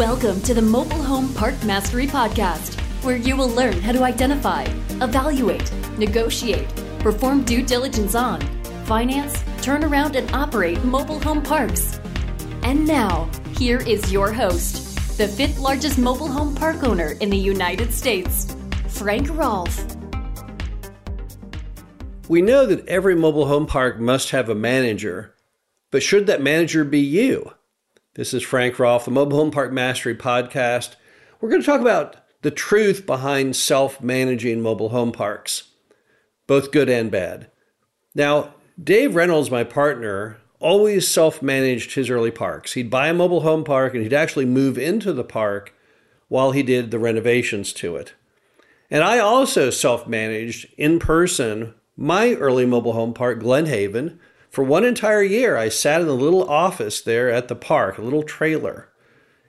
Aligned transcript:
Welcome 0.00 0.40
to 0.44 0.54
the 0.54 0.62
Mobile 0.62 1.02
Home 1.02 1.30
Park 1.34 1.62
Mastery 1.62 2.06
Podcast, 2.06 2.80
where 3.04 3.18
you 3.18 3.36
will 3.36 3.50
learn 3.50 3.78
how 3.82 3.92
to 3.92 4.02
identify, 4.02 4.62
evaluate, 5.02 5.70
negotiate, 5.98 6.66
perform 7.00 7.44
due 7.44 7.62
diligence 7.62 8.14
on, 8.14 8.40
finance, 8.86 9.44
turn 9.60 9.84
around, 9.84 10.16
and 10.16 10.34
operate 10.34 10.82
mobile 10.84 11.20
home 11.20 11.42
parks. 11.42 12.00
And 12.62 12.86
now, 12.86 13.28
here 13.58 13.80
is 13.80 14.10
your 14.10 14.32
host, 14.32 15.18
the 15.18 15.28
fifth 15.28 15.58
largest 15.58 15.98
mobile 15.98 16.28
home 16.28 16.54
park 16.54 16.82
owner 16.82 17.10
in 17.20 17.28
the 17.28 17.36
United 17.36 17.92
States, 17.92 18.56
Frank 18.88 19.28
Rolfe. 19.28 19.84
We 22.26 22.40
know 22.40 22.64
that 22.64 22.88
every 22.88 23.16
mobile 23.16 23.48
home 23.48 23.66
park 23.66 24.00
must 24.00 24.30
have 24.30 24.48
a 24.48 24.54
manager, 24.54 25.34
but 25.90 26.02
should 26.02 26.26
that 26.26 26.40
manager 26.40 26.84
be 26.84 27.00
you? 27.00 27.52
This 28.20 28.34
is 28.34 28.42
Frank 28.42 28.78
Rolfe, 28.78 29.06
the 29.06 29.10
Mobile 29.10 29.38
Home 29.38 29.50
Park 29.50 29.72
Mastery 29.72 30.14
Podcast. 30.14 30.96
We're 31.40 31.48
going 31.48 31.62
to 31.62 31.66
talk 31.66 31.80
about 31.80 32.16
the 32.42 32.50
truth 32.50 33.06
behind 33.06 33.56
self 33.56 34.02
managing 34.02 34.60
mobile 34.60 34.90
home 34.90 35.10
parks, 35.10 35.68
both 36.46 36.70
good 36.70 36.90
and 36.90 37.10
bad. 37.10 37.50
Now, 38.14 38.52
Dave 38.78 39.14
Reynolds, 39.14 39.50
my 39.50 39.64
partner, 39.64 40.36
always 40.58 41.08
self 41.08 41.40
managed 41.40 41.94
his 41.94 42.10
early 42.10 42.30
parks. 42.30 42.74
He'd 42.74 42.90
buy 42.90 43.08
a 43.08 43.14
mobile 43.14 43.40
home 43.40 43.64
park 43.64 43.94
and 43.94 44.02
he'd 44.02 44.12
actually 44.12 44.44
move 44.44 44.76
into 44.76 45.14
the 45.14 45.24
park 45.24 45.72
while 46.28 46.52
he 46.52 46.62
did 46.62 46.90
the 46.90 46.98
renovations 46.98 47.72
to 47.72 47.96
it. 47.96 48.12
And 48.90 49.02
I 49.02 49.18
also 49.18 49.70
self 49.70 50.06
managed 50.06 50.66
in 50.76 50.98
person 50.98 51.72
my 51.96 52.34
early 52.34 52.66
mobile 52.66 52.92
home 52.92 53.14
park, 53.14 53.40
Glen 53.40 53.64
Haven 53.64 54.20
for 54.50 54.64
one 54.64 54.84
entire 54.84 55.22
year, 55.22 55.56
I 55.56 55.68
sat 55.68 56.00
in 56.00 56.08
a 56.08 56.12
little 56.12 56.48
office 56.48 57.00
there 57.00 57.30
at 57.30 57.46
the 57.46 57.54
park, 57.54 57.98
a 57.98 58.02
little 58.02 58.24
trailer, 58.24 58.88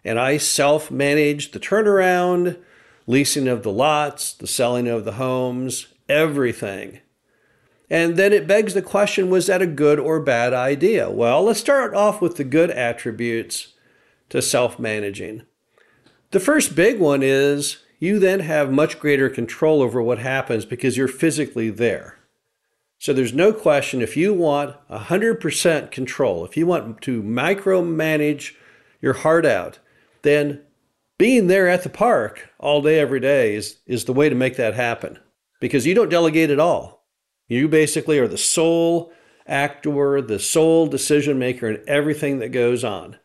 and 0.05 0.19
I 0.19 0.37
self 0.37 0.91
managed 0.91 1.53
the 1.53 1.59
turnaround, 1.59 2.59
leasing 3.07 3.47
of 3.47 3.63
the 3.63 3.71
lots, 3.71 4.31
the 4.31 4.45
selling 4.45 4.87
of 4.87 5.03
the 5.03 5.13
homes, 5.13 5.87
everything. 6.07 6.99
And 7.89 8.15
then 8.15 8.31
it 8.31 8.47
begs 8.47 8.75
the 8.75 8.81
question 8.81 9.29
was 9.31 9.47
that 9.47 9.61
a 9.61 9.67
good 9.67 9.99
or 9.99 10.19
bad 10.19 10.53
idea? 10.53 11.09
Well, 11.09 11.43
let's 11.43 11.59
start 11.59 11.95
off 11.95 12.21
with 12.21 12.37
the 12.37 12.43
good 12.43 12.69
attributes 12.69 13.73
to 14.29 14.39
self 14.41 14.77
managing. 14.77 15.41
The 16.29 16.39
first 16.39 16.75
big 16.75 16.99
one 16.99 17.23
is 17.23 17.79
you 17.99 18.19
then 18.19 18.41
have 18.41 18.71
much 18.71 18.99
greater 18.99 19.29
control 19.29 19.81
over 19.81 20.01
what 20.01 20.19
happens 20.19 20.63
because 20.63 20.95
you're 20.95 21.07
physically 21.07 21.71
there. 21.71 22.20
So 23.01 23.13
there's 23.13 23.33
no 23.33 23.51
question 23.51 24.03
if 24.03 24.15
you 24.15 24.31
want 24.31 24.75
100% 24.87 25.89
control, 25.89 26.45
if 26.45 26.55
you 26.55 26.67
want 26.67 27.01
to 27.01 27.23
micromanage 27.23 28.53
your 29.01 29.13
heart 29.13 29.43
out, 29.43 29.79
then 30.21 30.61
being 31.17 31.47
there 31.47 31.67
at 31.67 31.81
the 31.81 31.89
park 31.89 32.51
all 32.59 32.79
day, 32.83 32.99
every 32.99 33.19
day 33.19 33.55
is, 33.55 33.77
is 33.87 34.05
the 34.05 34.13
way 34.13 34.29
to 34.29 34.35
make 34.35 34.55
that 34.57 34.75
happen 34.75 35.17
because 35.59 35.87
you 35.87 35.95
don't 35.95 36.09
delegate 36.09 36.51
at 36.51 36.59
all. 36.59 37.07
You 37.47 37.67
basically 37.67 38.19
are 38.19 38.27
the 38.27 38.37
sole 38.37 39.11
actor, 39.47 40.21
the 40.21 40.37
sole 40.37 40.85
decision 40.85 41.39
maker 41.39 41.71
in 41.71 41.83
everything 41.87 42.37
that 42.37 42.49
goes 42.49 42.83
on. 42.83 43.17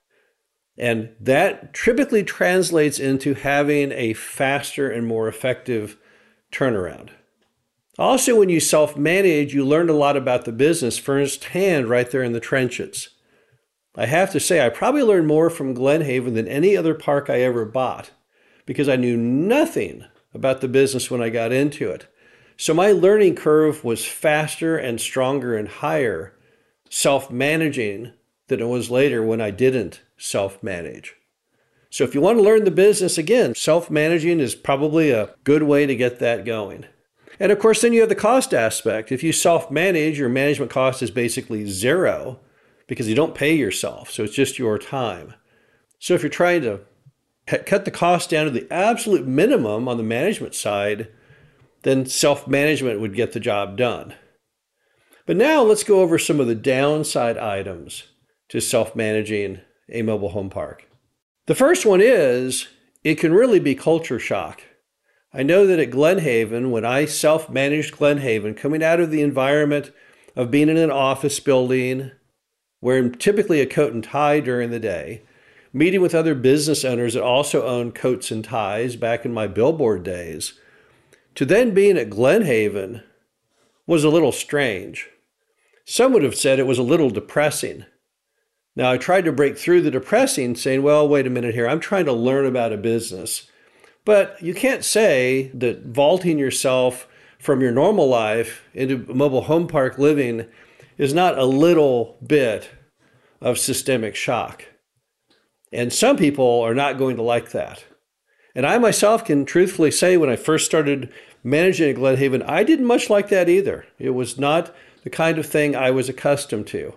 And 0.78 1.10
that 1.20 1.74
typically 1.74 2.24
translates 2.24 2.98
into 2.98 3.34
having 3.34 3.92
a 3.92 4.14
faster 4.14 4.90
and 4.90 5.06
more 5.06 5.28
effective 5.28 5.98
turnaround. 6.50 7.10
Also, 7.98 8.36
when 8.38 8.48
you 8.48 8.60
self 8.60 8.96
manage, 8.96 9.54
you 9.54 9.64
learn 9.64 9.88
a 9.88 9.94
lot 9.94 10.16
about 10.16 10.44
the 10.44 10.52
business 10.52 10.98
firsthand 10.98 11.88
right 11.88 12.10
there 12.10 12.22
in 12.22 12.32
the 12.32 12.40
trenches. 12.40 13.10
I 13.94 14.06
have 14.06 14.30
to 14.32 14.40
say, 14.40 14.64
I 14.64 14.68
probably 14.68 15.02
learned 15.02 15.26
more 15.26 15.48
from 15.48 15.72
Glen 15.72 16.02
Haven 16.02 16.34
than 16.34 16.46
any 16.46 16.76
other 16.76 16.94
park 16.94 17.30
I 17.30 17.40
ever 17.40 17.64
bought 17.64 18.10
because 18.66 18.88
I 18.88 18.96
knew 18.96 19.16
nothing 19.16 20.04
about 20.34 20.60
the 20.60 20.68
business 20.68 21.10
when 21.10 21.22
I 21.22 21.30
got 21.30 21.52
into 21.52 21.90
it. 21.90 22.06
So 22.58 22.74
my 22.74 22.92
learning 22.92 23.36
curve 23.36 23.84
was 23.84 24.04
faster 24.04 24.76
and 24.76 25.00
stronger 25.00 25.56
and 25.56 25.68
higher 25.68 26.34
self 26.90 27.30
managing 27.30 28.12
than 28.48 28.60
it 28.60 28.68
was 28.68 28.90
later 28.90 29.22
when 29.22 29.40
I 29.40 29.50
didn't 29.50 30.02
self 30.18 30.62
manage. 30.62 31.14
So 31.88 32.04
if 32.04 32.14
you 32.14 32.20
want 32.20 32.36
to 32.36 32.44
learn 32.44 32.64
the 32.64 32.70
business 32.70 33.16
again, 33.16 33.54
self 33.54 33.90
managing 33.90 34.40
is 34.40 34.54
probably 34.54 35.10
a 35.10 35.34
good 35.44 35.62
way 35.62 35.86
to 35.86 35.96
get 35.96 36.18
that 36.18 36.44
going. 36.44 36.84
And 37.38 37.52
of 37.52 37.58
course, 37.58 37.82
then 37.82 37.92
you 37.92 38.00
have 38.00 38.08
the 38.08 38.14
cost 38.14 38.54
aspect. 38.54 39.12
If 39.12 39.22
you 39.22 39.32
self 39.32 39.70
manage, 39.70 40.18
your 40.18 40.28
management 40.28 40.70
cost 40.70 41.02
is 41.02 41.10
basically 41.10 41.66
zero 41.66 42.40
because 42.86 43.08
you 43.08 43.14
don't 43.14 43.34
pay 43.34 43.54
yourself. 43.54 44.10
So 44.10 44.24
it's 44.24 44.34
just 44.34 44.58
your 44.58 44.78
time. 44.78 45.34
So 45.98 46.14
if 46.14 46.22
you're 46.22 46.30
trying 46.30 46.62
to 46.62 46.80
cut 47.46 47.84
the 47.84 47.90
cost 47.90 48.30
down 48.30 48.44
to 48.46 48.50
the 48.50 48.70
absolute 48.72 49.26
minimum 49.26 49.88
on 49.88 49.96
the 49.96 50.02
management 50.02 50.54
side, 50.54 51.08
then 51.82 52.06
self 52.06 52.48
management 52.48 53.00
would 53.00 53.14
get 53.14 53.32
the 53.32 53.40
job 53.40 53.76
done. 53.76 54.14
But 55.26 55.36
now 55.36 55.62
let's 55.62 55.84
go 55.84 56.00
over 56.00 56.18
some 56.18 56.40
of 56.40 56.46
the 56.46 56.54
downside 56.54 57.36
items 57.36 58.04
to 58.48 58.60
self 58.60 58.94
managing 58.94 59.60
a 59.88 60.02
mobile 60.02 60.30
home 60.30 60.50
park. 60.50 60.88
The 61.46 61.54
first 61.54 61.86
one 61.86 62.00
is 62.00 62.68
it 63.04 63.16
can 63.16 63.32
really 63.32 63.60
be 63.60 63.74
culture 63.74 64.18
shock. 64.18 64.62
I 65.36 65.42
know 65.42 65.66
that 65.66 65.78
at 65.78 65.90
Glen 65.90 66.20
Haven, 66.20 66.70
when 66.70 66.86
I 66.86 67.04
self 67.04 67.50
managed 67.50 67.98
Glen 67.98 68.18
Haven, 68.18 68.54
coming 68.54 68.82
out 68.82 69.00
of 69.00 69.10
the 69.10 69.20
environment 69.20 69.92
of 70.34 70.50
being 70.50 70.70
in 70.70 70.78
an 70.78 70.90
office 70.90 71.38
building, 71.40 72.10
wearing 72.80 73.12
typically 73.12 73.60
a 73.60 73.66
coat 73.66 73.92
and 73.92 74.02
tie 74.02 74.40
during 74.40 74.70
the 74.70 74.80
day, 74.80 75.24
meeting 75.74 76.00
with 76.00 76.14
other 76.14 76.34
business 76.34 76.86
owners 76.86 77.12
that 77.12 77.22
also 77.22 77.66
owned 77.66 77.94
coats 77.94 78.30
and 78.30 78.44
ties 78.44 78.96
back 78.96 79.26
in 79.26 79.34
my 79.34 79.46
billboard 79.46 80.02
days, 80.02 80.58
to 81.34 81.44
then 81.44 81.74
being 81.74 81.98
at 81.98 82.08
Glen 82.08 82.42
Haven 82.46 83.02
was 83.86 84.04
a 84.04 84.08
little 84.08 84.32
strange. 84.32 85.10
Some 85.84 86.14
would 86.14 86.22
have 86.22 86.34
said 86.34 86.58
it 86.58 86.66
was 86.66 86.78
a 86.78 86.82
little 86.82 87.10
depressing. 87.10 87.84
Now, 88.74 88.90
I 88.90 88.96
tried 88.96 89.26
to 89.26 89.32
break 89.32 89.58
through 89.58 89.82
the 89.82 89.90
depressing, 89.90 90.56
saying, 90.56 90.82
well, 90.82 91.06
wait 91.06 91.26
a 91.26 91.30
minute 91.30 91.54
here. 91.54 91.68
I'm 91.68 91.80
trying 91.80 92.06
to 92.06 92.12
learn 92.14 92.46
about 92.46 92.72
a 92.72 92.78
business. 92.78 93.50
But 94.06 94.40
you 94.40 94.54
can't 94.54 94.84
say 94.84 95.50
that 95.52 95.84
vaulting 95.84 96.38
yourself 96.38 97.08
from 97.40 97.60
your 97.60 97.72
normal 97.72 98.08
life 98.08 98.62
into 98.72 99.04
mobile 99.12 99.42
home 99.42 99.66
park 99.66 99.98
living 99.98 100.46
is 100.96 101.12
not 101.12 101.36
a 101.36 101.44
little 101.44 102.16
bit 102.24 102.70
of 103.40 103.58
systemic 103.58 104.14
shock. 104.14 104.64
And 105.72 105.92
some 105.92 106.16
people 106.16 106.60
are 106.60 106.74
not 106.74 106.98
going 106.98 107.16
to 107.16 107.22
like 107.22 107.50
that. 107.50 107.84
And 108.54 108.64
I 108.64 108.78
myself 108.78 109.24
can 109.24 109.44
truthfully 109.44 109.90
say 109.90 110.16
when 110.16 110.30
I 110.30 110.36
first 110.36 110.66
started 110.66 111.12
managing 111.42 111.90
at 111.90 111.96
Glen 111.96 112.16
Haven, 112.16 112.42
I 112.44 112.62
didn't 112.62 112.86
much 112.86 113.10
like 113.10 113.28
that 113.30 113.48
either. 113.48 113.86
It 113.98 114.10
was 114.10 114.38
not 114.38 114.72
the 115.02 115.10
kind 115.10 115.36
of 115.36 115.46
thing 115.46 115.74
I 115.74 115.90
was 115.90 116.08
accustomed 116.08 116.68
to. 116.68 116.94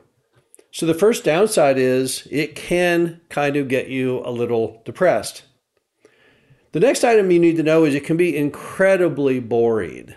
So 0.72 0.86
the 0.86 0.94
first 0.94 1.24
downside 1.24 1.80
is 1.80 2.28
it 2.30 2.56
can 2.56 3.19
kind 3.30 3.58
of 3.58 3.68
get 3.68 3.88
you 3.88 4.19
a 4.24 4.30
little 4.30 4.84
depressed. 4.86 5.42
The 6.72 6.80
next 6.80 7.03
item 7.03 7.31
you 7.31 7.40
need 7.40 7.57
to 7.57 7.63
know 7.63 7.84
is 7.84 7.96
it 7.96 8.03
can 8.06 8.18
be 8.18 8.38
incredibly 8.38 9.40
boring. 9.40 10.13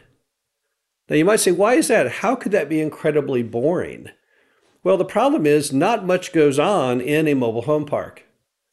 Now 1.09 1.17
you 1.17 1.25
might 1.25 1.41
say, 1.41 1.53
why 1.53 1.75
is 1.75 1.89
that? 1.89 2.11
How 2.11 2.35
could 2.35 2.53
that 2.53 2.69
be 2.69 2.81
incredibly 2.81 3.43
boring? 3.43 4.09
Well, 4.85 4.97
the 4.97 5.05
problem 5.05 5.47
is 5.47 5.73
not 5.73 6.05
much 6.05 6.33
goes 6.33 6.59
on 6.59 7.01
in 7.01 7.27
a 7.27 7.35
mobile 7.35 7.63
home 7.63 7.87
park. 7.87 8.25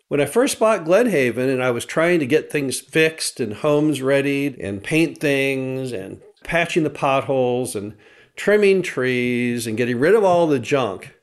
When 0.09 0.19
I 0.19 0.25
first 0.25 0.59
bought 0.59 0.85
Glen 0.85 1.07
Haven 1.07 1.49
and 1.49 1.63
I 1.63 1.71
was 1.71 1.85
trying 1.85 2.19
to 2.19 2.25
get 2.25 2.51
things 2.51 2.79
fixed 2.79 3.39
and 3.39 3.53
homes 3.53 4.01
ready 4.01 4.55
and 4.59 4.83
paint 4.83 5.19
things 5.19 5.91
and 5.91 6.19
patching 6.43 6.83
the 6.83 6.89
potholes 6.89 7.75
and 7.75 7.95
trimming 8.35 8.81
trees 8.81 9.67
and 9.67 9.77
getting 9.77 9.99
rid 9.99 10.15
of 10.15 10.23
all 10.23 10.47
the 10.47 10.59
junk, 10.59 11.13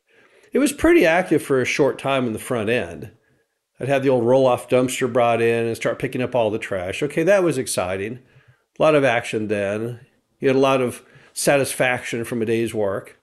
it 0.53 0.59
was 0.61 0.73
pretty 0.73 1.05
active 1.05 1.43
for 1.43 1.61
a 1.61 1.67
short 1.67 1.99
time 1.99 2.27
in 2.27 2.33
the 2.33 2.39
front 2.39 2.71
end. 2.71 3.11
I'd 3.79 3.89
have 3.89 4.03
the 4.03 4.09
old 4.09 4.25
roll 4.25 4.47
off 4.47 4.69
dumpster 4.69 5.13
brought 5.13 5.43
in 5.43 5.67
and 5.67 5.77
start 5.77 5.99
picking 5.99 6.23
up 6.23 6.35
all 6.35 6.51
the 6.51 6.59
trash. 6.59 7.03
Okay, 7.03 7.23
that 7.23 7.43
was 7.43 7.59
exciting. 7.59 8.21
A 8.79 8.83
lot 8.83 8.95
of 8.95 9.05
action 9.05 9.49
then. 9.49 10.01
You 10.41 10.49
had 10.49 10.57
a 10.57 10.61
lot 10.61 10.81
of 10.81 11.03
satisfaction 11.33 12.25
from 12.25 12.41
a 12.41 12.47
day's 12.47 12.73
work. 12.75 13.21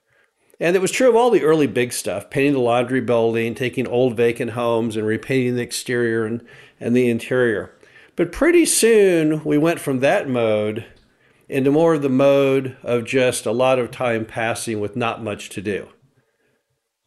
And 0.60 0.76
it 0.76 0.82
was 0.82 0.92
true 0.92 1.08
of 1.08 1.16
all 1.16 1.30
the 1.30 1.42
early 1.42 1.66
big 1.66 1.92
stuff 1.92 2.30
painting 2.30 2.52
the 2.52 2.60
laundry 2.60 3.00
building, 3.00 3.54
taking 3.54 3.86
old 3.86 4.16
vacant 4.16 4.52
homes 4.52 4.96
and 4.96 5.06
repainting 5.06 5.56
the 5.56 5.62
exterior 5.62 6.24
and, 6.24 6.44
and 6.78 6.94
the 6.94 7.08
interior. 7.10 7.74
But 8.16 8.30
pretty 8.30 8.64
soon 8.64 9.42
we 9.44 9.58
went 9.58 9.80
from 9.80 9.98
that 10.00 10.28
mode 10.28 10.86
into 11.48 11.72
more 11.72 11.94
of 11.94 12.02
the 12.02 12.08
mode 12.08 12.76
of 12.82 13.04
just 13.04 13.46
a 13.46 13.52
lot 13.52 13.78
of 13.78 13.90
time 13.90 14.24
passing 14.24 14.80
with 14.80 14.96
not 14.96 15.22
much 15.22 15.48
to 15.50 15.60
do. 15.60 15.88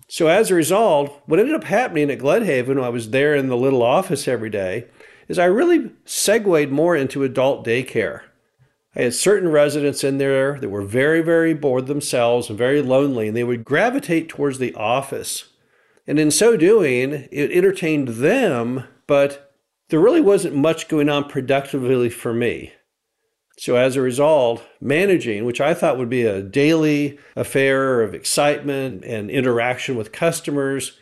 So 0.07 0.27
as 0.27 0.50
a 0.50 0.56
result, 0.56 1.21
what 1.25 1.39
ended 1.39 1.56
up 1.56 1.65
happening 1.65 2.09
at 2.09 2.19
Glen 2.19 2.45
Haven 2.45 2.77
when 2.77 2.86
I 2.86 2.89
was 2.89 3.09
there 3.09 3.36
in 3.36 3.48
the 3.48 3.57
little 3.57 3.83
office 3.83 4.27
every 4.27 4.50
day 4.50 4.86
is 5.27 5.38
I 5.38 5.45
really 5.45 5.92
segued 6.06 6.71
more 6.71 6.95
into 6.95 7.24
adult 7.24 7.65
daycare. 7.65 8.21
I 8.95 9.01
had 9.01 9.13
certain 9.13 9.50
residents 9.50 10.04
in 10.04 10.18
there 10.18 10.59
that 10.59 10.69
were 10.69 10.81
very, 10.81 11.21
very 11.21 11.54
bored 11.54 11.88
themselves 11.88 12.50
and 12.50 12.57
very 12.57 12.81
lonely, 12.81 13.27
and 13.27 13.38
they 13.38 13.44
would 13.44 13.65
gravitate 13.65 14.30
towards 14.30 14.59
the 14.59 14.74
office. 14.75 15.50
And 16.07 16.18
in 16.18 16.31
so 16.31 16.56
doing, 16.56 17.27
it 17.31 17.51
entertained 17.51 18.07
them, 18.07 18.86
but 19.06 19.54
there 19.89 20.00
really 20.00 20.21
wasn't 20.21 20.56
much 20.56 20.88
going 20.88 21.09
on 21.09 21.30
productively 21.30 22.09
for 22.09 22.33
me. 22.33 22.74
So, 23.59 23.75
as 23.75 23.95
a 23.95 24.01
result, 24.01 24.63
managing, 24.80 25.44
which 25.44 25.59
I 25.59 25.74
thought 25.74 25.98
would 25.98 26.09
be 26.09 26.24
a 26.24 26.44
daily 26.44 27.18
affair 27.36 28.01
of 28.01 28.13
excitement 28.13 29.04
and 29.04 29.31
interaction 29.31 29.95
with 29.95 30.12
customers, 30.12 31.00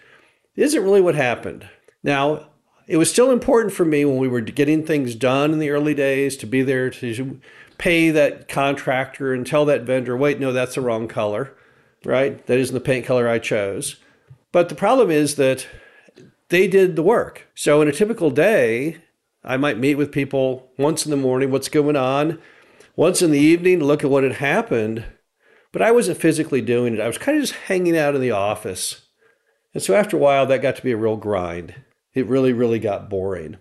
isn't 0.55 0.83
really 0.83 1.01
what 1.01 1.15
happened. 1.15 1.67
Now, 2.01 2.47
it 2.87 2.95
was 2.95 3.11
still 3.11 3.31
important 3.31 3.73
for 3.73 3.83
me 3.83 4.05
when 4.05 4.17
we 4.17 4.29
were 4.29 4.41
getting 4.41 4.85
things 4.85 5.15
done 5.15 5.51
in 5.51 5.59
the 5.59 5.71
early 5.71 5.93
days 5.93 6.37
to 6.37 6.45
be 6.45 6.61
there 6.61 6.89
to 6.91 7.41
pay 7.77 8.09
that 8.11 8.47
contractor 8.47 9.33
and 9.33 9.45
tell 9.45 9.65
that 9.65 9.83
vendor, 9.83 10.15
wait, 10.15 10.39
no, 10.39 10.53
that's 10.53 10.75
the 10.75 10.81
wrong 10.81 11.09
color, 11.09 11.51
right? 12.05 12.45
That 12.45 12.57
isn't 12.57 12.73
the 12.73 12.79
paint 12.79 13.05
color 13.05 13.27
I 13.27 13.39
chose. 13.39 13.97
But 14.53 14.69
the 14.69 14.75
problem 14.75 15.11
is 15.11 15.35
that 15.35 15.67
they 16.49 16.67
did 16.67 16.95
the 16.95 17.03
work. 17.03 17.47
So 17.53 17.81
in 17.81 17.89
a 17.89 17.91
typical 17.91 18.29
day, 18.29 19.01
I 19.45 19.57
might 19.57 19.77
meet 19.77 19.95
with 19.95 20.11
people 20.11 20.71
once 20.77 21.05
in 21.05 21.11
the 21.11 21.17
morning, 21.17 21.51
what's 21.51 21.69
going 21.69 21.95
on, 21.95 22.39
once 22.95 23.21
in 23.21 23.29
the 23.29 23.39
evening 23.39 23.79
look 23.79 24.03
at 24.03 24.09
what 24.09 24.23
had 24.23 24.33
happened. 24.33 25.05
But 25.71 25.83
I 25.83 25.91
wasn't 25.91 26.17
physically 26.17 26.61
doing 26.61 26.93
it. 26.93 26.99
I 26.99 27.07
was 27.07 27.17
kind 27.17 27.37
of 27.37 27.43
just 27.43 27.53
hanging 27.53 27.97
out 27.97 28.15
in 28.15 28.21
the 28.21 28.31
office. 28.31 29.07
And 29.73 29.83
so 29.83 29.93
after 29.93 30.17
a 30.17 30.19
while, 30.19 30.45
that 30.47 30.61
got 30.61 30.77
to 30.77 30.83
be 30.83 30.93
a 30.93 30.97
real 30.97 31.17
grind. 31.17 31.75
It 32.13 32.27
really, 32.27 32.53
really 32.53 32.79
got 32.79 33.09
boring. 33.09 33.57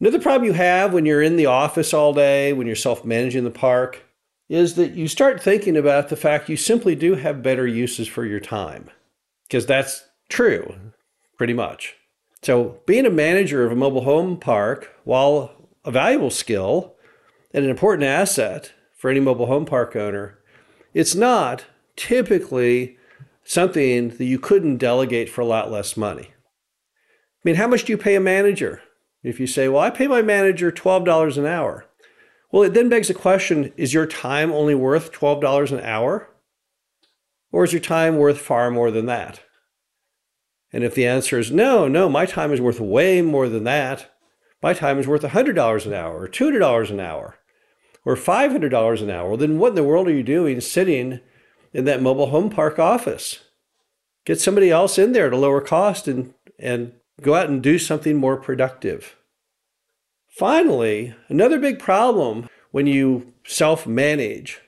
Another 0.00 0.20
problem 0.20 0.44
you 0.44 0.52
have 0.52 0.94
when 0.94 1.04
you're 1.04 1.22
in 1.22 1.36
the 1.36 1.46
office 1.46 1.92
all 1.92 2.12
day, 2.14 2.52
when 2.52 2.66
you're 2.66 2.76
self 2.76 3.04
managing 3.04 3.44
the 3.44 3.50
park, 3.50 4.04
is 4.48 4.74
that 4.74 4.92
you 4.92 5.08
start 5.08 5.42
thinking 5.42 5.76
about 5.76 6.08
the 6.08 6.16
fact 6.16 6.48
you 6.48 6.56
simply 6.56 6.94
do 6.94 7.16
have 7.16 7.42
better 7.42 7.66
uses 7.66 8.06
for 8.06 8.24
your 8.24 8.40
time. 8.40 8.88
Because 9.48 9.66
that's 9.66 10.04
true, 10.28 10.74
pretty 11.36 11.52
much. 11.52 11.96
So, 12.46 12.78
being 12.86 13.06
a 13.06 13.10
manager 13.10 13.66
of 13.66 13.72
a 13.72 13.74
mobile 13.74 14.04
home 14.04 14.38
park, 14.38 14.92
while 15.02 15.68
a 15.84 15.90
valuable 15.90 16.30
skill 16.30 16.94
and 17.52 17.64
an 17.64 17.70
important 17.72 18.04
asset 18.04 18.72
for 18.96 19.10
any 19.10 19.18
mobile 19.18 19.46
home 19.46 19.64
park 19.64 19.96
owner, 19.96 20.38
it's 20.94 21.16
not 21.16 21.64
typically 21.96 22.98
something 23.42 24.10
that 24.10 24.26
you 24.26 24.38
couldn't 24.38 24.76
delegate 24.76 25.28
for 25.28 25.40
a 25.40 25.44
lot 25.44 25.72
less 25.72 25.96
money. 25.96 26.28
I 26.28 27.40
mean, 27.42 27.56
how 27.56 27.66
much 27.66 27.82
do 27.82 27.92
you 27.92 27.98
pay 27.98 28.14
a 28.14 28.20
manager? 28.20 28.80
If 29.24 29.40
you 29.40 29.48
say, 29.48 29.68
well, 29.68 29.82
I 29.82 29.90
pay 29.90 30.06
my 30.06 30.22
manager 30.22 30.70
$12 30.70 31.36
an 31.36 31.46
hour. 31.46 31.86
Well, 32.52 32.62
it 32.62 32.74
then 32.74 32.88
begs 32.88 33.08
the 33.08 33.14
question 33.14 33.72
is 33.76 33.92
your 33.92 34.06
time 34.06 34.52
only 34.52 34.76
worth 34.76 35.10
$12 35.10 35.72
an 35.72 35.80
hour? 35.80 36.30
Or 37.50 37.64
is 37.64 37.72
your 37.72 37.82
time 37.82 38.18
worth 38.18 38.38
far 38.38 38.70
more 38.70 38.92
than 38.92 39.06
that? 39.06 39.40
And 40.72 40.84
if 40.84 40.94
the 40.94 41.06
answer 41.06 41.38
is 41.38 41.50
no, 41.50 41.88
no, 41.88 42.08
my 42.08 42.26
time 42.26 42.52
is 42.52 42.60
worth 42.60 42.80
way 42.80 43.22
more 43.22 43.48
than 43.48 43.64
that, 43.64 44.10
my 44.62 44.72
time 44.74 44.98
is 44.98 45.06
worth 45.06 45.22
$100 45.22 45.86
an 45.86 45.92
hour 45.92 46.22
or 46.22 46.28
$200 46.28 46.90
an 46.90 47.00
hour 47.00 47.38
or 48.04 48.16
$500 48.16 49.02
an 49.02 49.10
hour, 49.10 49.36
then 49.36 49.58
what 49.58 49.70
in 49.70 49.74
the 49.74 49.84
world 49.84 50.08
are 50.08 50.12
you 50.12 50.22
doing 50.22 50.60
sitting 50.60 51.20
in 51.72 51.84
that 51.84 52.02
mobile 52.02 52.30
home 52.30 52.50
park 52.50 52.78
office? 52.78 53.40
Get 54.24 54.40
somebody 54.40 54.70
else 54.70 54.98
in 54.98 55.12
there 55.12 55.26
at 55.26 55.32
a 55.32 55.36
lower 55.36 55.60
cost 55.60 56.08
and, 56.08 56.34
and 56.58 56.92
go 57.20 57.34
out 57.34 57.48
and 57.48 57.62
do 57.62 57.78
something 57.78 58.16
more 58.16 58.36
productive. 58.36 59.16
Finally, 60.28 61.14
another 61.28 61.58
big 61.58 61.78
problem 61.78 62.48
when 62.70 62.86
you 62.86 63.32
self 63.44 63.86
manage 63.86 64.60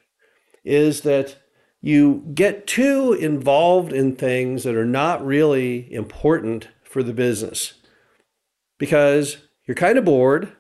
is 0.65 1.03
that 1.03 1.37
you 1.81 2.25
get 2.35 2.67
too 2.67 3.13
involved 3.13 3.93
in 3.93 4.17
things 4.17 4.65
that 4.65 4.75
are 4.75 4.85
not 4.85 5.25
really 5.25 5.93
important 5.93 6.69
for 6.83 7.03
the 7.03 7.13
business 7.13 7.75
because 8.79 9.39
you're 9.65 9.75
kind 9.75 9.99
of 9.99 10.05
bored 10.05 10.53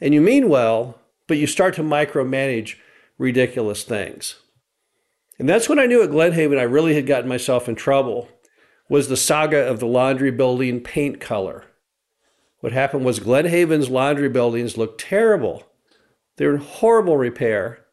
and 0.00 0.14
you 0.14 0.20
mean 0.20 0.48
well, 0.48 0.98
but 1.26 1.36
you 1.36 1.46
start 1.46 1.74
to 1.74 1.82
micromanage 1.82 2.76
ridiculous 3.18 3.84
things. 3.84 4.36
And 5.38 5.48
that's 5.48 5.68
when 5.68 5.78
I 5.78 5.86
knew 5.86 6.02
at 6.02 6.10
Glenhaven 6.10 6.58
I 6.58 6.62
really 6.62 6.94
had 6.94 7.06
gotten 7.06 7.28
myself 7.28 7.68
in 7.68 7.74
trouble 7.74 8.28
was 8.88 9.08
the 9.08 9.16
saga 9.16 9.66
of 9.68 9.78
the 9.78 9.86
laundry 9.86 10.30
building 10.30 10.80
paint 10.80 11.20
color. 11.20 11.64
What 12.60 12.72
happened 12.72 13.04
was 13.04 13.20
Glenhaven's 13.20 13.88
laundry 13.88 14.28
buildings 14.28 14.76
looked 14.76 15.00
terrible. 15.00 15.64
They 16.36 16.46
were 16.46 16.54
in 16.54 16.60
horrible 16.60 17.16
repair. 17.16 17.86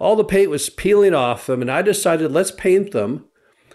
All 0.00 0.16
the 0.16 0.24
paint 0.24 0.48
was 0.48 0.70
peeling 0.70 1.14
off 1.14 1.46
them, 1.46 1.60
and 1.60 1.70
I 1.70 1.82
decided 1.82 2.32
let's 2.32 2.50
paint 2.50 2.92
them, 2.92 3.26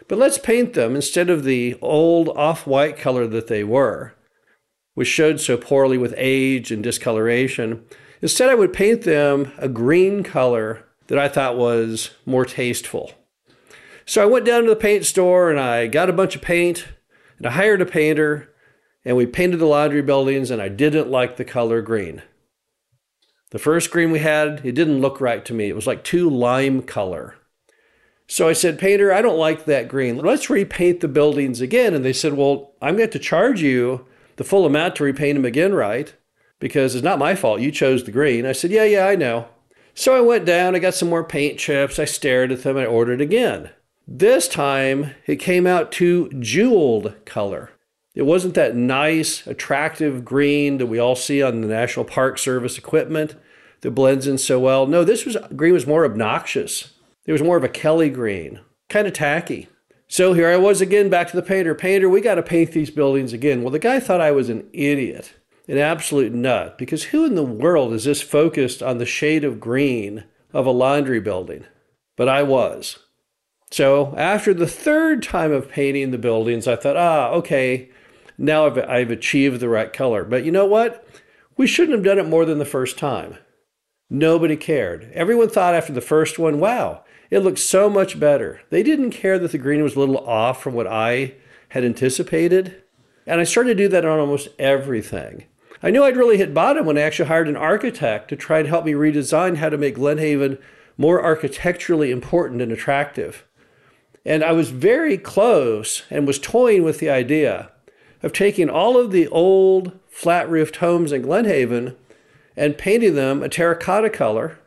but 0.08 0.18
let's 0.18 0.40
paint 0.40 0.74
them 0.74 0.96
instead 0.96 1.30
of 1.30 1.44
the 1.44 1.78
old 1.82 2.30
off 2.30 2.66
white 2.66 2.98
color 2.98 3.28
that 3.28 3.48
they 3.48 3.64
were, 3.64 4.16
which 4.96 5.08
showed 5.08 5.40
so 5.40 5.56
poorly 5.56 6.00
with 6.00 6.16
age 6.18 6.72
and 6.72 6.84
discoloration. 6.84 7.86
Instead, 8.24 8.50
I 8.50 8.56
would 8.56 8.74
paint 8.74 9.04
them 9.04 9.52
a 9.60 9.70
green 9.70 10.24
color 10.24 10.84
that 11.08 11.20
I 11.20 11.28
thought 11.28 11.58
was 11.58 12.10
more 12.26 12.46
tasteful. 12.46 13.12
So 14.08 14.24
I 14.24 14.26
went 14.26 14.46
down 14.46 14.64
to 14.64 14.70
the 14.70 14.76
paint 14.76 15.06
store 15.06 15.52
and 15.52 15.60
I 15.60 15.86
got 15.88 16.10
a 16.10 16.14
bunch 16.14 16.36
of 16.36 16.42
paint 16.42 16.88
and 17.38 17.46
I 17.46 17.52
hired 17.52 17.82
a 17.82 17.86
painter 17.86 18.54
and 19.04 19.16
we 19.16 19.28
painted 19.28 19.58
the 19.58 19.66
laundry 19.66 20.02
buildings 20.02 20.50
and 20.50 20.62
I 20.62 20.70
didn't 20.70 21.10
like 21.10 21.38
the 21.38 21.46
color 21.46 21.82
green. 21.82 22.24
The 23.52 23.60
first 23.60 23.92
green 23.92 24.12
we 24.12 24.20
had, 24.20 24.66
it 24.66 24.74
didn't 24.74 25.02
look 25.02 25.22
right 25.22 25.46
to 25.46 25.54
me. 25.54 25.70
It 25.70 25.76
was 25.76 25.88
like 25.88 26.04
too 26.04 26.30
lime 26.30 26.82
color. 26.82 27.36
So 28.28 28.50
I 28.50 28.54
said, 28.54 28.80
Painter, 28.80 29.14
I 29.14 29.22
don't 29.22 29.38
like 29.38 29.66
that 29.66 29.88
green. 29.88 30.18
Let's 30.18 30.50
repaint 30.50 31.00
the 31.00 31.08
buildings 31.08 31.62
again. 31.62 31.94
And 31.94 32.04
they 32.04 32.14
said, 32.14 32.34
Well, 32.34 32.74
I'm 32.82 32.98
going 32.98 33.12
to 33.12 33.20
charge 33.20 33.62
you 33.62 34.06
the 34.38 34.44
full 34.44 34.66
amount 34.66 34.96
to 34.96 35.04
repaint 35.04 35.36
them 35.36 35.46
again, 35.46 35.74
right? 35.74 36.14
Because 36.60 36.96
it's 36.96 37.04
not 37.04 37.20
my 37.20 37.36
fault. 37.36 37.62
You 37.62 37.72
chose 37.72 38.04
the 38.04 38.12
green. 38.12 38.46
I 38.46 38.52
said, 38.52 38.72
Yeah, 38.72 38.86
yeah, 38.86 39.08
I 39.08 39.16
know. 39.16 39.48
So 39.94 40.16
I 40.16 40.22
went 40.22 40.46
down, 40.46 40.76
I 40.76 40.80
got 40.80 40.94
some 40.94 41.10
more 41.10 41.24
paint 41.24 41.58
chips, 41.58 42.00
I 42.00 42.06
stared 42.06 42.52
at 42.52 42.64
them, 42.64 42.76
I 42.76 42.86
ordered 42.86 43.22
again. 43.22 43.70
This 44.06 44.50
time 44.50 45.12
it 45.26 45.38
came 45.38 45.66
out 45.66 45.92
to 45.94 46.30
jeweled 46.40 47.16
color. 47.26 47.72
It 48.16 48.24
wasn't 48.26 48.54
that 48.56 48.76
nice, 48.76 49.46
attractive 49.46 50.24
green 50.24 50.78
that 50.78 50.86
we 50.86 50.98
all 50.98 51.16
see 51.16 51.44
on 51.44 51.60
the 51.60 51.68
National 51.68 52.06
Park 52.06 52.38
Service 52.38 52.78
equipment 52.78 53.36
that 53.82 53.92
blends 53.92 54.26
in 54.26 54.38
so 54.38 54.58
well. 54.60 54.88
No, 54.88 55.04
this 55.04 55.26
was 55.26 55.38
green 55.56 55.74
was 55.74 55.86
more 55.86 56.06
obnoxious. 56.06 56.94
It 57.26 57.34
was 57.34 57.44
more 57.44 57.58
of 57.58 57.64
a 57.64 57.70
Kelly 57.70 58.10
green, 58.10 58.62
kind 58.88 59.06
of 59.06 59.14
tacky. 59.14 59.68
So 60.08 60.34
here 60.34 60.50
I 60.50 60.58
was 60.58 60.82
again 60.82 61.10
back 61.10 61.30
to 61.30 61.36
the 61.36 61.42
painter. 61.42 61.76
Painter, 61.76 62.08
we 62.08 62.22
got 62.22 62.36
to 62.36 62.44
paint 62.44 62.72
these 62.72 62.90
buildings 62.90 63.34
again. 63.34 63.62
Well, 63.64 63.72
the 63.72 63.80
guy 63.80 64.00
thought 64.00 64.22
I 64.22 64.32
was 64.32 64.50
an 64.50 64.70
idiot, 64.72 65.34
an 65.68 65.78
absolute 65.78 66.32
nut, 66.32 66.78
because 66.78 67.06
who 67.06 67.26
in 67.26 67.36
the 67.36 67.44
world 67.44 67.92
is 67.92 68.06
this 68.06 68.22
focused 68.22 68.82
on 68.82 68.98
the 68.98 69.06
shade 69.06 69.44
of 69.44 69.60
green 69.60 70.24
of 70.54 70.66
a 70.66 70.72
laundry 70.72 71.20
building? 71.20 71.66
But 72.16 72.30
I 72.30 72.44
was. 72.44 73.00
So 73.72 74.16
after 74.16 74.54
the 74.54 74.68
third 74.68 75.22
time 75.24 75.52
of 75.52 75.70
painting 75.70 76.12
the 76.12 76.18
buildings, 76.18 76.68
I 76.68 76.76
thought, 76.76 76.96
ah, 76.96 77.32
okay, 77.32 77.90
now 78.38 78.66
I've, 78.66 78.78
I've 78.78 79.12
achieved 79.12 79.60
the 79.60 79.70
right 79.70 79.92
color. 79.92 80.24
But 80.24 80.46
you 80.46 80.52
know 80.52 80.66
what? 80.66 81.08
We 81.58 81.68
shouldn't 81.68 81.96
have 81.96 82.06
done 82.06 82.20
it 82.20 82.28
more 82.28 82.46
than 82.46 82.60
the 82.60 82.66
first 82.66 82.98
time. 82.98 83.38
Nobody 84.10 84.56
cared. 84.56 85.12
Everyone 85.14 85.50
thought 85.50 85.74
after 85.74 85.94
the 85.94 86.02
first 86.02 86.38
one, 86.38 86.60
wow, 86.60 87.04
it 87.32 87.40
looks 87.40 87.64
so 87.64 87.90
much 87.90 88.20
better. 88.20 88.62
They 88.70 88.84
didn't 88.84 89.12
care 89.12 89.40
that 89.40 89.52
the 89.52 89.58
green 89.58 89.84
was 89.84 89.96
a 89.96 90.00
little 90.00 90.18
off 90.18 90.62
from 90.62 90.74
what 90.74 90.88
I 90.88 91.36
had 91.70 91.84
anticipated. 91.84 92.84
And 93.26 93.42
I 93.42 93.46
started 93.46 93.78
to 93.78 93.84
do 93.84 93.88
that 93.90 94.06
on 94.06 94.20
almost 94.20 94.50
everything. 94.60 95.46
I 95.82 95.92
knew 95.92 96.04
I'd 96.04 96.18
really 96.18 96.38
hit 96.38 96.54
bottom 96.54 96.86
when 96.86 96.98
I 96.98 97.02
actually 97.02 97.28
hired 97.28 97.48
an 97.48 97.58
architect 97.58 98.30
to 98.30 98.36
try 98.36 98.60
and 98.60 98.68
help 98.68 98.86
me 98.86 98.94
redesign 98.94 99.58
how 99.58 99.70
to 99.70 99.78
make 99.78 99.96
Glenhaven 99.96 100.60
more 100.98 101.22
architecturally 101.22 102.12
important 102.12 102.62
and 102.62 102.72
attractive. 102.72 103.46
And 104.26 104.44
I 104.44 104.52
was 104.52 104.70
very 104.70 105.18
close 105.18 106.04
and 106.10 106.26
was 106.26 106.40
toying 106.40 106.84
with 106.84 107.00
the 107.00 107.10
idea 107.10 107.72
of 108.24 108.34
taking 108.34 108.70
all 108.70 108.98
of 108.98 109.12
the 109.12 109.28
old 109.28 109.98
flat 110.10 110.50
roofed 110.50 110.78
homes 110.78 111.12
in 111.12 111.22
Glenhaven 111.22 111.96
and 112.56 112.78
painting 112.78 113.16
them 113.16 113.44
a 113.44 113.50
terracotta 113.50 114.10
color, 114.10 114.60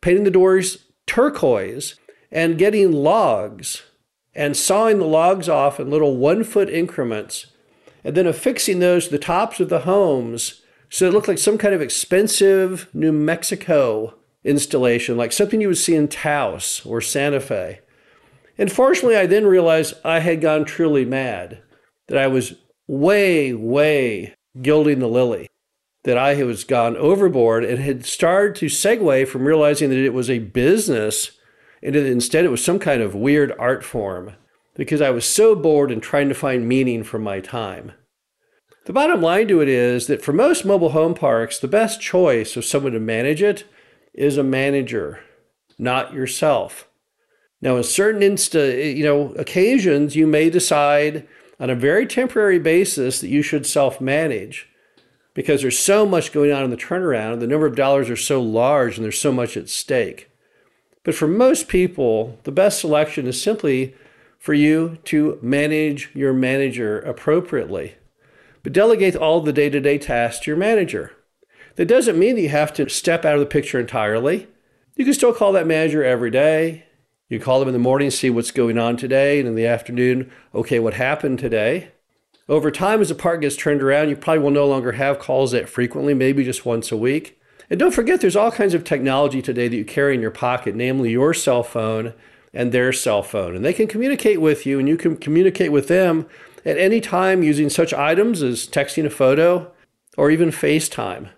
painting 0.00 0.24
the 0.24 0.30
doors 0.30 0.86
turquoise, 1.06 1.94
and 2.30 2.58
getting 2.58 2.92
logs 2.92 3.82
and 4.34 4.56
sawing 4.56 4.98
the 4.98 5.06
logs 5.06 5.48
off 5.48 5.80
in 5.80 5.90
little 5.90 6.16
one 6.16 6.44
foot 6.44 6.68
increments, 6.68 7.46
and 8.04 8.16
then 8.16 8.26
affixing 8.26 8.78
those 8.78 9.06
to 9.06 9.10
the 9.12 9.18
tops 9.18 9.60
of 9.60 9.68
the 9.68 9.80
homes 9.80 10.62
so 10.90 11.06
it 11.06 11.12
looked 11.12 11.28
like 11.28 11.38
some 11.38 11.58
kind 11.58 11.74
of 11.74 11.82
expensive 11.82 12.88
New 12.94 13.12
Mexico 13.12 14.14
installation, 14.44 15.16
like 15.16 15.32
something 15.32 15.60
you 15.60 15.68
would 15.68 15.78
see 15.78 15.94
in 15.94 16.08
Taos 16.08 16.84
or 16.86 17.00
Santa 17.00 17.40
Fe. 17.40 17.80
And 18.56 18.72
fortunately, 18.72 19.16
I 19.16 19.26
then 19.26 19.46
realized 19.46 19.94
I 20.04 20.20
had 20.20 20.40
gone 20.40 20.64
truly 20.64 21.04
mad, 21.04 21.62
that 22.08 22.18
I 22.18 22.26
was 22.26 22.54
way, 22.88 23.52
way 23.52 24.34
gilding 24.60 24.98
the 24.98 25.06
lily, 25.06 25.48
that 26.02 26.18
I 26.18 26.42
was 26.42 26.64
gone 26.64 26.96
overboard 26.96 27.64
and 27.64 27.78
had 27.78 28.04
started 28.04 28.56
to 28.56 28.66
segue 28.66 29.28
from 29.28 29.44
realizing 29.44 29.90
that 29.90 29.98
it 29.98 30.14
was 30.14 30.28
a 30.28 30.40
business 30.40 31.32
and 31.82 31.94
instead 31.94 32.44
it 32.44 32.50
was 32.50 32.64
some 32.64 32.78
kind 32.78 33.02
of 33.02 33.14
weird 33.14 33.52
art 33.58 33.84
form 33.84 34.32
because 34.74 35.00
I 35.00 35.10
was 35.10 35.24
so 35.24 35.54
bored 35.54 35.90
and 35.90 36.02
trying 36.02 36.28
to 36.28 36.34
find 36.34 36.68
meaning 36.68 37.04
for 37.04 37.18
my 37.18 37.40
time. 37.40 37.92
The 38.86 38.92
bottom 38.92 39.20
line 39.20 39.48
to 39.48 39.60
it 39.60 39.68
is 39.68 40.06
that 40.06 40.22
for 40.22 40.32
most 40.32 40.64
mobile 40.64 40.90
home 40.90 41.14
parks, 41.14 41.58
the 41.58 41.68
best 41.68 42.00
choice 42.00 42.56
of 42.56 42.64
someone 42.64 42.92
to 42.92 43.00
manage 43.00 43.42
it 43.42 43.64
is 44.14 44.38
a 44.38 44.42
manager, 44.42 45.20
not 45.78 46.14
yourself. 46.14 46.88
Now, 47.60 47.76
in 47.76 47.84
certain 47.84 48.22
insta, 48.22 48.96
you 48.96 49.04
know, 49.04 49.32
occasions, 49.34 50.16
you 50.16 50.26
may 50.26 50.48
decide 50.48 51.28
on 51.60 51.70
a 51.70 51.74
very 51.74 52.06
temporary 52.06 52.58
basis 52.58 53.20
that 53.20 53.28
you 53.28 53.42
should 53.42 53.66
self-manage 53.66 54.68
because 55.34 55.62
there's 55.62 55.78
so 55.78 56.04
much 56.04 56.32
going 56.32 56.52
on 56.52 56.64
in 56.64 56.70
the 56.70 56.76
turnaround, 56.76 57.40
the 57.40 57.46
number 57.46 57.66
of 57.66 57.76
dollars 57.76 58.10
are 58.10 58.16
so 58.16 58.40
large 58.40 58.96
and 58.96 59.04
there's 59.04 59.20
so 59.20 59.32
much 59.32 59.56
at 59.56 59.68
stake. 59.68 60.30
But 61.04 61.14
for 61.14 61.28
most 61.28 61.68
people, 61.68 62.38
the 62.44 62.52
best 62.52 62.80
selection 62.80 63.26
is 63.26 63.40
simply 63.40 63.94
for 64.38 64.54
you 64.54 64.98
to 65.04 65.38
manage 65.42 66.10
your 66.14 66.32
manager 66.32 66.98
appropriately 67.00 67.94
but 68.62 68.72
delegate 68.72 69.16
all 69.16 69.40
the 69.40 69.52
day 69.52 69.70
to 69.70 69.80
day 69.80 69.98
tasks 69.98 70.44
to 70.44 70.50
your 70.50 70.58
manager. 70.58 71.12
That 71.76 71.86
doesn't 71.86 72.18
mean 72.18 72.34
that 72.34 72.42
you 72.42 72.48
have 72.48 72.72
to 72.74 72.88
step 72.88 73.24
out 73.24 73.34
of 73.34 73.40
the 73.40 73.46
picture 73.46 73.78
entirely. 73.78 74.48
You 74.96 75.04
can 75.04 75.14
still 75.14 75.32
call 75.32 75.52
that 75.52 75.66
manager 75.66 76.04
every 76.04 76.30
day. 76.30 76.84
You 77.28 77.38
call 77.38 77.58
them 77.58 77.68
in 77.68 77.74
the 77.74 77.78
morning, 77.78 78.10
see 78.10 78.30
what's 78.30 78.50
going 78.50 78.78
on 78.78 78.96
today, 78.96 79.38
and 79.38 79.46
in 79.46 79.54
the 79.54 79.66
afternoon, 79.66 80.30
okay, 80.54 80.78
what 80.78 80.94
happened 80.94 81.38
today. 81.38 81.90
Over 82.48 82.70
time, 82.70 83.02
as 83.02 83.10
the 83.10 83.14
park 83.14 83.42
gets 83.42 83.54
turned 83.54 83.82
around, 83.82 84.08
you 84.08 84.16
probably 84.16 84.42
will 84.42 84.50
no 84.50 84.66
longer 84.66 84.92
have 84.92 85.18
calls 85.18 85.50
that 85.50 85.68
frequently, 85.68 86.14
maybe 86.14 86.42
just 86.42 86.64
once 86.64 86.90
a 86.90 86.96
week. 86.96 87.38
And 87.68 87.78
don't 87.78 87.92
forget, 87.92 88.22
there's 88.22 88.36
all 88.36 88.50
kinds 88.50 88.72
of 88.72 88.82
technology 88.82 89.42
today 89.42 89.68
that 89.68 89.76
you 89.76 89.84
carry 89.84 90.14
in 90.14 90.22
your 90.22 90.30
pocket, 90.30 90.74
namely 90.74 91.10
your 91.10 91.34
cell 91.34 91.62
phone 91.62 92.14
and 92.54 92.72
their 92.72 92.94
cell 92.94 93.22
phone. 93.22 93.54
And 93.54 93.62
they 93.62 93.74
can 93.74 93.88
communicate 93.88 94.40
with 94.40 94.64
you, 94.64 94.78
and 94.78 94.88
you 94.88 94.96
can 94.96 95.14
communicate 95.18 95.70
with 95.70 95.88
them 95.88 96.26
at 96.64 96.78
any 96.78 96.98
time 96.98 97.42
using 97.42 97.68
such 97.68 97.92
items 97.92 98.42
as 98.42 98.66
texting 98.66 99.04
a 99.04 99.10
photo 99.10 99.70
or 100.16 100.30
even 100.30 100.48
FaceTime. 100.48 101.28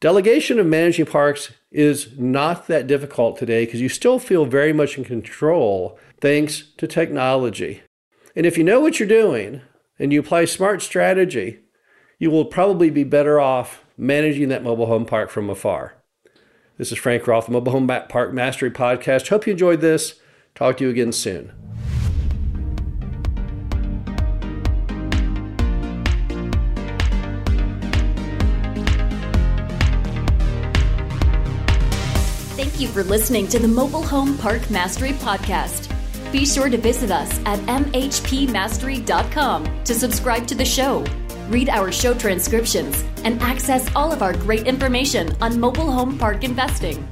Delegation 0.00 0.58
of 0.58 0.66
managing 0.66 1.04
parks 1.04 1.52
is 1.70 2.18
not 2.18 2.68
that 2.68 2.86
difficult 2.86 3.36
today 3.36 3.66
because 3.66 3.82
you 3.82 3.88
still 3.90 4.18
feel 4.18 4.46
very 4.46 4.72
much 4.72 4.96
in 4.96 5.04
control 5.04 5.98
thanks 6.22 6.64
to 6.78 6.86
technology. 6.86 7.82
And 8.34 8.46
if 8.46 8.56
you 8.56 8.64
know 8.64 8.80
what 8.80 8.98
you're 8.98 9.08
doing 9.08 9.60
and 9.98 10.10
you 10.10 10.20
apply 10.20 10.46
smart 10.46 10.80
strategy, 10.80 11.58
you 12.18 12.30
will 12.30 12.46
probably 12.46 12.88
be 12.88 13.04
better 13.04 13.38
off 13.38 13.84
managing 13.98 14.48
that 14.48 14.64
mobile 14.64 14.86
home 14.86 15.04
park 15.04 15.28
from 15.28 15.50
afar. 15.50 15.96
This 16.78 16.90
is 16.90 16.98
Frank 16.98 17.26
Rolfe, 17.26 17.50
Mobile 17.50 17.72
Home 17.72 17.86
Park 17.86 18.32
Mastery 18.32 18.70
Podcast. 18.70 19.28
Hope 19.28 19.46
you 19.46 19.52
enjoyed 19.52 19.82
this. 19.82 20.18
Talk 20.54 20.78
to 20.78 20.84
you 20.84 20.90
again 20.90 21.12
soon. 21.12 21.59
You 32.80 32.88
for 32.88 33.04
listening 33.04 33.46
to 33.48 33.58
the 33.58 33.68
Mobile 33.68 34.02
Home 34.02 34.38
Park 34.38 34.70
Mastery 34.70 35.12
Podcast. 35.12 35.92
Be 36.32 36.46
sure 36.46 36.70
to 36.70 36.78
visit 36.78 37.10
us 37.10 37.30
at 37.44 37.58
mhpmastery.com 37.60 39.84
to 39.84 39.94
subscribe 39.94 40.46
to 40.46 40.54
the 40.54 40.64
show, 40.64 41.04
read 41.50 41.68
our 41.68 41.92
show 41.92 42.14
transcriptions, 42.14 43.04
and 43.22 43.38
access 43.42 43.94
all 43.94 44.10
of 44.10 44.22
our 44.22 44.32
great 44.32 44.66
information 44.66 45.36
on 45.42 45.60
mobile 45.60 45.92
home 45.92 46.18
park 46.18 46.42
investing. 46.42 47.06